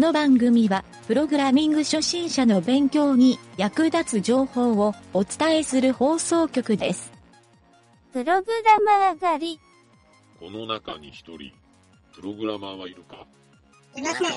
[0.00, 7.12] の番組は、プログラミング初心者の勉強に役立つ情報をお伝えする放送局です。
[8.12, 9.60] プログラマー狩り。
[10.40, 11.52] この中に一人、
[12.14, 13.26] プログラマーはいるか？
[13.94, 14.28] いません。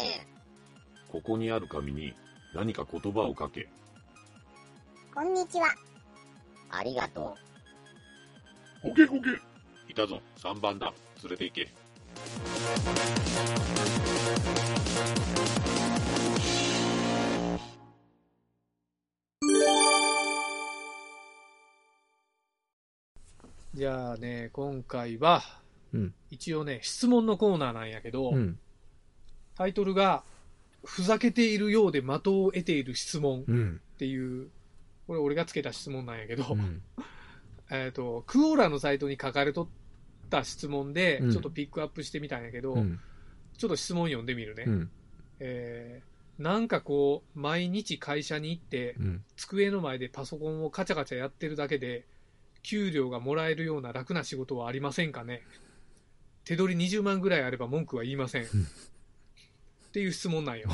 [1.10, 2.14] ここにある紙に
[2.54, 3.70] 何か言葉を書け。
[5.16, 5.68] こんにちは。
[6.72, 7.38] ありがと
[8.82, 9.30] こけこけ
[9.90, 10.94] いたぞ、3番だ。
[11.24, 11.70] 連れて行け。
[23.74, 25.42] じゃあね、今回は、
[25.94, 28.58] うん一応ね、質問のコーナーなんやけど、うん。
[29.56, 30.24] タイトルが、
[30.84, 33.82] ふざけているようで的を得ている質問うん。
[33.96, 34.50] っていう、
[35.08, 36.82] これ俺がつけた質問なんやけど、うん。
[37.72, 39.68] えっと、クオーラのサイトに書かれとっ
[40.30, 43.00] た質問でう、んちょっとピックアップしてみたんやけど、うん。
[43.58, 44.64] ちょっと質問読んでみるね。
[44.68, 44.92] うん。
[45.40, 49.24] えーなんかこう、毎日会社に行って、うん。
[49.36, 52.06] 机の前でパソコンをカチャカチャやってるだけで、
[52.64, 55.44] 給料がもらえるような楽な仕事はありませんかね？
[56.46, 58.44] 手取り20万ぐらいあれば文句は言いません。
[58.44, 58.48] っ
[59.94, 60.70] ていう質問なんよ。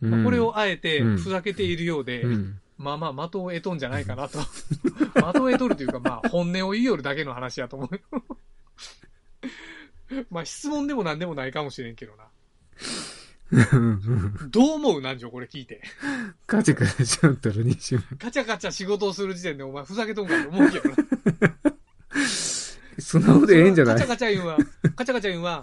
[0.00, 2.60] まあこれをあえてうんふざけているようで、うん。
[2.78, 4.38] まあまあ的を得とんじゃないかなと。
[5.14, 8.00] 的を得とるというか、まあ本音を言いよるだけの話やと思うよ。
[10.30, 12.29] まあ質問でも何でもないかもしれんけどな。
[14.50, 15.82] どう思う南條これ聞いて。
[16.46, 18.04] カチカチしちゃったら20万。
[18.18, 20.96] カチャカチャ仕事をする時点でお前ふざけとんかと思うけどな。
[22.98, 23.94] 素直でええんじゃない？
[23.96, 24.56] カチャカチャ言うんは、
[24.94, 25.62] カチャカチャ言うんは、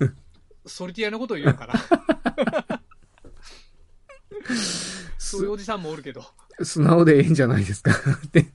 [0.65, 1.73] ソリティアのことを言うんかな。
[5.17, 6.25] そういうおじさんもおるけど。
[6.63, 7.91] 素直でええんじゃないですか？
[7.91, 8.47] って。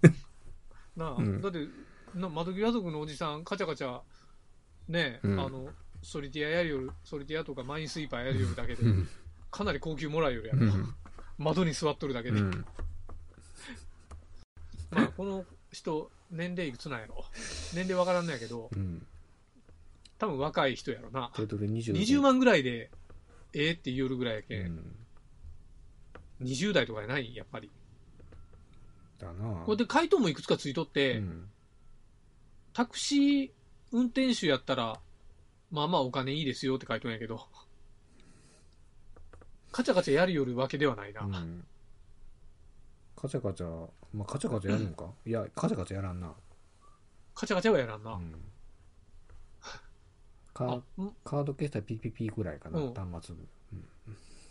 [0.97, 1.67] なあ、うんだって、
[2.15, 4.01] な窓際族のおじさん、カチャカチャ、
[4.89, 5.71] ねえ、うんあの、
[6.03, 9.09] ソリティアやるよる、ソリティアとかマインスイーパーやるよるだけで、うん。
[9.53, 10.61] かなり高級もらえるやろ。
[10.61, 10.95] うん。
[11.39, 12.41] 窓に座っとるだけで。
[12.41, 12.51] うん。
[14.91, 17.25] まあ、この人、年齢いくつなんやろ。
[17.75, 19.07] 年齢わからんのやけど、うん。
[20.19, 21.31] 多分若い人やろな。
[21.37, 22.91] 手取り20 20万ぐらいで、
[23.53, 24.97] ええって言うぐらいやけ、うんん。
[26.43, 27.37] 20代とかやない？
[27.37, 27.71] やっぱり。
[29.19, 31.51] だなこれで回答もいくつかついとって、うん。
[32.73, 33.51] タクシー
[33.93, 34.99] 運転手やったら、
[35.71, 37.47] まあまあお金いいですよって書いとんやけど、
[39.73, 41.23] カチャカチャやるよるわけではないな。
[41.23, 41.65] うん。
[43.17, 45.07] カチャカチャ、まあ、カチャカチャやるのか？
[45.27, 46.33] いや、カチャカチャやらんな。
[47.35, 48.13] カチャカチャはやらんな。
[48.13, 48.35] うん。
[50.55, 51.17] カあー、ん？
[51.25, 53.37] カード決済 PPP ぐらいかな、うん端末。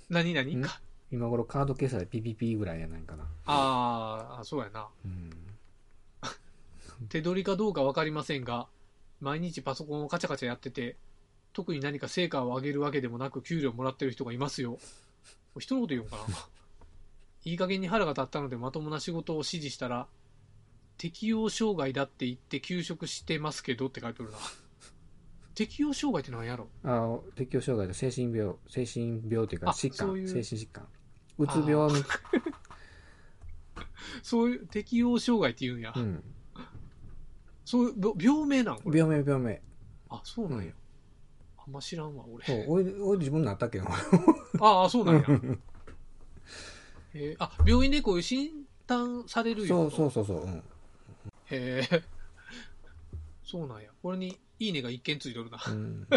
[0.09, 0.55] 何何？
[0.55, 0.61] ん？
[0.61, 0.81] か
[1.11, 3.27] 今頃カード決済 PPP ぐらいやないかな。
[3.45, 4.87] あーあ、そうやな。
[5.05, 5.29] うん。
[7.09, 8.67] 手取りかどうかわかりませんが、
[9.19, 10.97] 毎日パソコンをカチャカチャやってて、
[11.53, 14.79] 特に何か成果を上げるわけでもなく給料もらってる人がいますよ。
[15.59, 16.23] 人のこと言うんかな。
[17.43, 20.07] いい加減に腹が立ったのでまともな仕事を指示したら、
[20.97, 24.37] 適応障害だって言って休職してますけどって書いてあるな。
[25.55, 26.69] 適応障害って何やろ？
[26.83, 30.87] あ適応障害で精神病、精神病っていうかあ疾患、そういう精神疾患。
[31.37, 31.89] うつ病の、
[34.21, 35.91] そういう適応障害って言うんや。
[35.95, 36.23] うん。
[37.65, 38.99] そういう病病名なんこれ。
[38.99, 39.61] 病名病名。
[40.09, 40.71] あ、そうなんや。
[41.67, 42.45] うんあんま知らんわ、俺。
[42.45, 43.79] そう、俺、俺自分なったっけ？
[43.79, 43.85] ど。
[44.59, 45.25] ああ、そうなんや。
[47.13, 48.49] えーあ、病院でこういう診
[48.87, 49.89] 断されるよ。
[49.91, 50.45] そうそうそうそう。
[50.45, 50.57] うん。
[50.57, 50.61] へ
[51.91, 52.03] え。
[53.43, 53.89] そうなんや。
[54.01, 55.57] これに、いいねが一件ついとるな。
[55.67, 56.07] うん、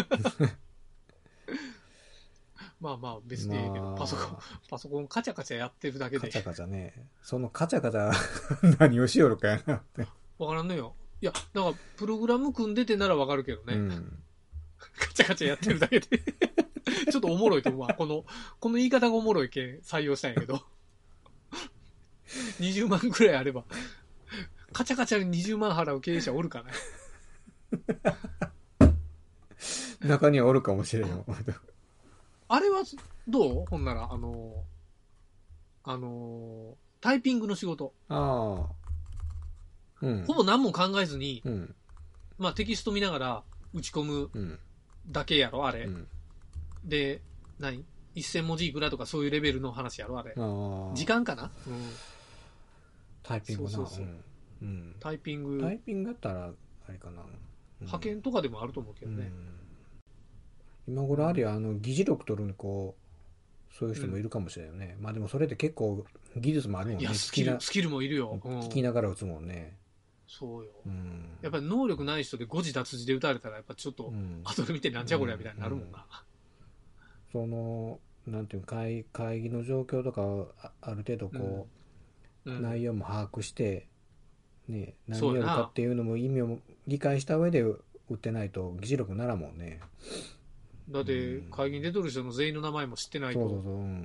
[2.79, 4.37] まあまあ、別でいいけど、まあパソコン、
[4.69, 6.43] パソコンカチャカチャやってるだけでカチャ。
[6.43, 6.93] カチャね。
[7.21, 8.11] そのカチャカチャ
[8.79, 10.07] 何をしよるかやなって。
[10.37, 10.95] わからんのよ。
[11.21, 13.73] いや、なんか、プログラム組んでてならわかるけどね。
[13.75, 14.23] うん。
[14.97, 16.07] カチャカチャやってるだけで。
[17.11, 17.93] ちょっとおもろいと思うわ。
[17.93, 18.25] この、
[18.59, 20.61] この言い方がおもろいけん採用したんやけど。
[22.59, 23.63] 20万くらいあれば、
[24.71, 26.71] カチャカチャに20万払う経営者おるかな。
[30.01, 31.25] 中にはおるかもしれんよ。
[32.47, 32.83] あれは、
[33.27, 33.65] どう？
[33.65, 34.63] ほんなら、あの、
[35.83, 37.93] あの、タイピングの仕事。
[38.09, 38.85] ああ。
[40.01, 40.33] うんほ。
[40.33, 41.75] ぼ何も考えずに、うん。
[42.37, 43.43] まあテキスト見ながら
[43.73, 44.59] 打ち込むうん。
[45.09, 45.83] だけやろ、あれ。
[45.83, 46.07] うん。
[46.83, 47.21] で、
[47.59, 47.83] 何
[48.15, 50.33] ?1000 文字いくらとかそういうレベルの話やろ、あれ。
[50.37, 50.95] ああ。
[50.95, 51.51] 時間かな？
[51.67, 51.89] うん。
[53.23, 53.69] タイピングな。
[53.69, 54.23] そうそうそううん
[54.61, 54.95] うん。
[54.99, 56.51] タイピング、タイピングやったら、
[56.87, 57.21] あれかな。
[57.21, 57.27] うん
[57.81, 59.31] 派遣とかでもあると思うけどね。
[60.87, 62.95] うん今頃あるよ、あの、議事録取るこ
[63.71, 64.97] う、そういう人もいるかもしれないよね。
[65.01, 66.05] まあでもそれって結構
[66.37, 67.01] 技術もあるもんね。
[67.01, 68.39] いや、スキル、スキルもいるよ。
[68.41, 69.75] うん聞きながら打つもんね。
[70.27, 70.71] そうよ。
[70.85, 71.37] うん。
[71.41, 76.05] やっぱり能力ない人で誤字脱字で打たれたら、やっぱちょっとう、ん、後で見てなんじゃこりゃみたいになるもんな。
[77.31, 81.67] その、なんていうか会会議の状況とかをあある程度こ
[82.45, 82.61] う、うん。
[82.61, 83.87] 内容も把握して、
[84.67, 87.79] ね、何やるそうやなかっていうのも意味を理解した上で打
[88.13, 89.79] ってないと議事録ならんもんね。
[90.89, 93.63] だって、会議に出とる人の全員の名前も知ってないと、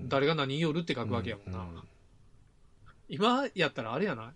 [0.08, 1.61] 誰が何言いよるって書くわけやもんな。
[1.61, 1.82] うん
[3.12, 4.26] 今やったらあれやない？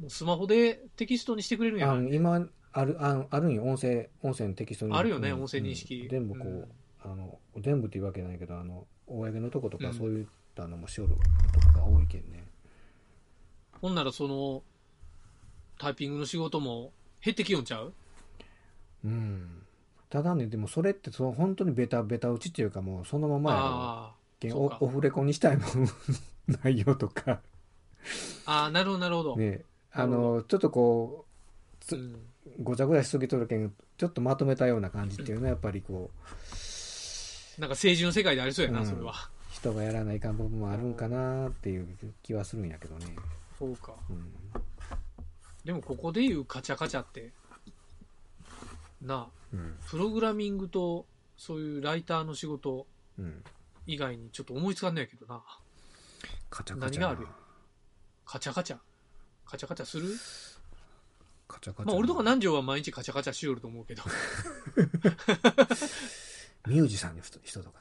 [0.00, 1.80] もうスマホでテキストにしてくれるん。
[1.80, 3.64] やあない今あるああるんよ。
[3.64, 4.94] 音声音声のテキストに。
[4.94, 5.42] あるよねうん。
[5.42, 6.00] 音声認識。
[6.02, 6.08] うん。
[6.08, 7.12] 全部こう、うん。
[7.12, 9.94] あの全部っていうわけないけどあの公のとことかうん。
[9.94, 11.14] そういったのもしおる
[11.52, 12.44] とかが多いけんね、
[13.80, 14.62] ほんならその、
[15.78, 16.92] タイピングの仕事も
[17.24, 17.92] 減ってきよんちゃう？
[19.04, 19.62] うん。
[20.08, 25.64] ただねでもそれってその本当にベタベタ打ちっていうかもうそのままやオオフレコにしたいの
[26.62, 27.40] 内容とか。
[28.44, 29.36] あ、ああ、なるほど、なるほど。
[29.36, 29.62] ね
[29.92, 31.26] あのちょっとこ
[31.80, 32.14] つうん。
[32.14, 32.18] う
[32.64, 36.10] ごちゃごちゃしすぎとるけんちょっとまとめたような感じっていうのはやっぱりこ
[37.58, 38.86] うなんか政治の世界でありそうやな、うん。
[38.86, 39.14] それは。
[39.50, 41.86] 人がやらないかん部分もあるんかなっていう
[42.22, 43.14] 気はするんやけどね、
[43.58, 43.92] そうか。
[44.08, 44.32] うん、
[45.64, 47.30] でもここで言うカチャカチャって、
[49.02, 49.76] なあ、うん。
[49.88, 51.06] プログラミングと
[51.36, 52.86] そういうライターの仕事
[53.18, 53.44] うん。
[53.86, 55.42] 以外にちょっと思いつかんないけどな。
[56.50, 57.08] カチャカチャな。
[57.08, 57.28] 何がある
[58.24, 58.78] カチャカチャ。
[59.44, 60.08] カチャカチャする？
[61.48, 64.02] カチャカチャまあ俺とか南條は毎日カチャカチャしよると思うけど。
[66.68, 67.80] ミュージシャンの人人とか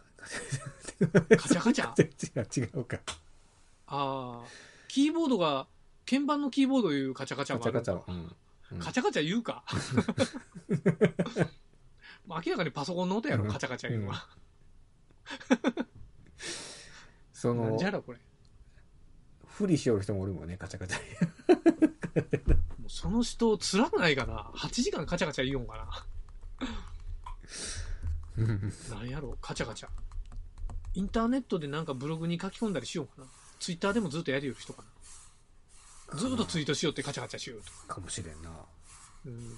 [1.37, 2.61] カチャカチャ？
[2.61, 2.97] 違う違うか
[3.87, 4.47] ああ。
[4.87, 5.67] キーボードが、
[6.09, 8.35] 鍵盤のキーボードいうカチャカチャもあるカチャカチャは、うんうん
[8.79, 9.63] カチャカチャ言うか？
[12.25, 14.27] まあ明らかにパソコンの音やろ、うんカチャカチャ言うのは。
[17.33, 18.19] そのじゃらこれ。
[19.51, 20.99] 不利しよる人もおるもんねカチャカチャ。
[22.79, 25.77] もうその人、辛くないかな ?8 時間カチャカチャ言おんか
[28.37, 28.95] な？
[28.95, 29.37] なんやろ？
[29.41, 29.89] カチャカチャ。
[30.93, 33.27] インターネットでなんかブログに書き込んだりしようかな。
[33.59, 34.83] ツイッターでもずっとやりよる人か
[36.11, 36.17] な。
[36.17, 37.93] ずっとツイートしようってカチャカチャしようと。
[37.93, 38.01] か。
[38.01, 38.49] もしれんな、
[39.25, 39.57] うん。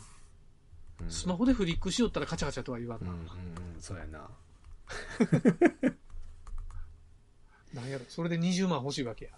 [1.01, 1.11] うん。
[1.11, 3.11] スマホでフリックしよったらカチャカチャとは言わんな。
[3.11, 3.81] うんうんうん。
[3.81, 4.29] そうやな。
[7.73, 8.05] なんやろ？
[8.09, 9.31] それで20万欲しいわけや。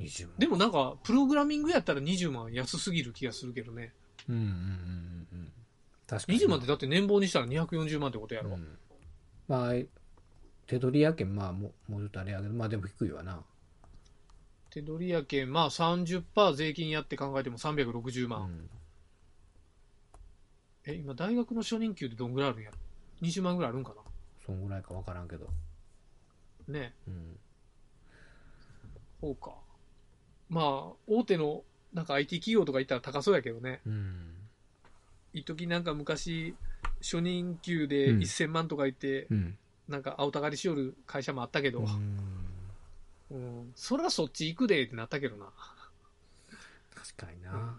[0.00, 3.92] 20万でもなんか、プログラミングやったら20万安すぎる気がするけどね。
[4.28, 5.52] うんうんうんうんうん
[6.06, 8.50] 確かに20万ってだって年俸にしたら240万ってことやろ。
[8.50, 8.78] うん
[9.48, 9.72] まあ
[10.66, 13.42] 手取りやけんまあもうもうちょっとあれやけどまあでも低いわな
[14.70, 18.42] 手取りやけん、まあ30%税金やって考えても360万。
[18.42, 18.70] うん
[20.84, 22.70] え、今大学の初任給でどんぐらいあるんや？
[22.70, 22.76] ろ
[23.22, 23.92] ?20 万ぐらいあるんか
[24.46, 25.46] そんぐらいか分からんけど
[26.66, 27.38] なねうん
[29.20, 29.54] そうか。
[30.48, 31.62] まあ、大手の
[31.92, 33.80] なんか IT 企業とか行ったら高そうやけどね。
[33.86, 34.34] うん。
[35.32, 36.54] 一時なんか昔、
[37.00, 38.18] 初任給でうん。
[38.20, 39.58] 1000万とか言って、うん。
[39.88, 42.48] なんか青たがりしよる会社もあったけど、うん。
[43.30, 45.46] うん、そらそっち行くでってなったけどな。
[46.94, 47.78] 確かにな。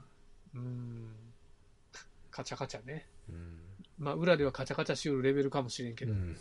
[0.56, 1.10] うん。
[2.30, 3.08] カチャカチャね。
[3.30, 3.60] うん。
[3.98, 6.38] まあ、裏ではカチャカチャしよるレベルかもしれんけど、うん。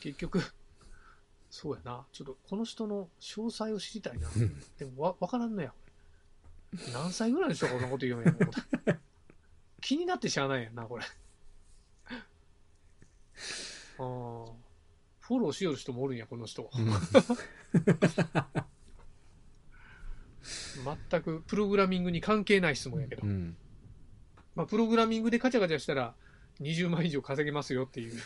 [0.00, 0.42] 結局、
[1.60, 2.06] そうやな。
[2.12, 4.28] ちょっとこの人の詳細を知りたいな。
[4.78, 5.74] でもわ、わからんのや。
[6.92, 8.38] 何歳ぐらいの人がこんなこと言うんやろ。
[9.82, 11.04] 気になってしゃあないやんな、これ。
[13.98, 14.52] あー
[15.18, 16.70] フォローしよる人もおるんや、この人。
[21.10, 23.26] 全くプログラミングに関係ない質問やけど。
[23.26, 23.56] うん
[24.54, 26.14] まあ、プログラミングでカチャカチャしたら
[26.60, 28.22] 20万以上稼げますよっていう、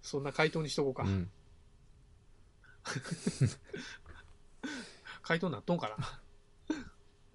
[0.00, 1.02] そんな回答にしとこうか。
[1.02, 1.30] うん
[5.22, 5.88] 回答なっとんか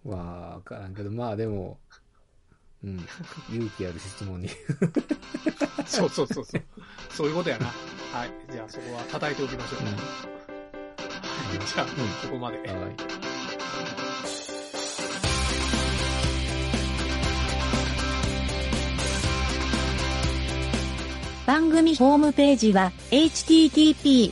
[0.06, 0.12] な。
[0.12, 1.78] わ分からんけどまあでも
[2.84, 3.06] うん
[3.52, 4.50] 勇気ある質問に
[5.86, 6.64] そうそうそうそう。
[7.12, 7.66] そういうことやな。
[7.68, 8.32] はい。
[8.52, 9.82] じゃあそこは叩いておきましょう。
[9.82, 9.98] うんはい
[11.66, 11.96] じゃあ、んこ
[12.32, 12.58] こまで。
[12.60, 13.20] はい
[21.46, 24.32] 番組ホームページは http://